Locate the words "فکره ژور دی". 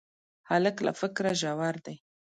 0.99-1.95